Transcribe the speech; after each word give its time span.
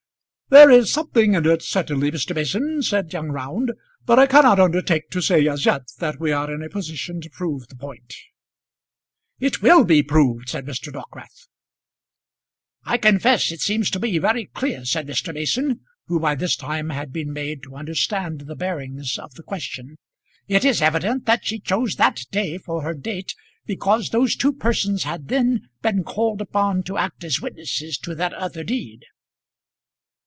"There 0.53 0.69
is 0.69 0.91
something 0.91 1.33
in 1.33 1.45
it, 1.45 1.61
certainly, 1.63 2.11
Mr. 2.11 2.35
Mason," 2.35 2.81
said 2.81 3.13
young 3.13 3.29
Round; 3.29 3.71
"but 4.05 4.19
I 4.19 4.25
cannot 4.27 4.59
undertake 4.59 5.09
to 5.11 5.21
say 5.21 5.47
as 5.47 5.65
yet 5.65 5.83
that 5.99 6.19
we 6.19 6.33
are 6.33 6.53
in 6.53 6.61
a 6.61 6.67
position 6.67 7.21
to 7.21 7.29
prove 7.29 7.69
the 7.69 7.77
point." 7.77 8.13
"It 9.39 9.61
will 9.61 9.85
be 9.85 10.03
proved," 10.03 10.49
said 10.49 10.65
Mr. 10.65 10.91
Dockwrath. 10.91 11.47
"I 12.83 12.97
confess 12.97 13.53
it 13.53 13.61
seems 13.61 13.89
to 13.91 13.99
me 14.01 14.17
very 14.17 14.43
clear," 14.47 14.83
said 14.83 15.07
Mr. 15.07 15.33
Mason, 15.33 15.85
who 16.07 16.19
by 16.19 16.35
this 16.35 16.57
time 16.57 16.89
had 16.89 17.13
been 17.13 17.31
made 17.31 17.63
to 17.63 17.77
understand 17.77 18.41
the 18.41 18.55
bearings 18.57 19.17
of 19.17 19.35
the 19.35 19.43
question. 19.43 19.95
"It 20.49 20.65
is 20.65 20.81
evident 20.81 21.27
that 21.27 21.45
she 21.45 21.61
chose 21.61 21.95
that 21.95 22.25
day 22.29 22.57
for 22.57 22.81
her 22.81 22.93
date 22.93 23.35
because 23.65 24.09
those 24.09 24.35
two 24.35 24.51
persons 24.51 25.03
had 25.03 25.29
then 25.29 25.69
been 25.81 26.03
called 26.03 26.41
upon 26.41 26.83
to 26.83 26.97
act 26.97 27.23
as 27.23 27.39
witnesses 27.39 27.97
to 27.99 28.13
that 28.15 28.33
other 28.33 28.65
deed." 28.65 29.05